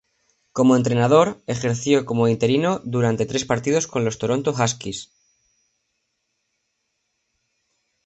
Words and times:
Como 0.51 0.75
entrenador, 0.75 1.39
ejerció 1.45 2.05
como 2.07 2.27
interino 2.27 2.81
durante 2.83 3.27
tres 3.27 3.45
partidos 3.45 3.85
con 3.85 4.03
los 4.03 4.17
Toronto 4.17 4.49
Huskies. 4.49 5.11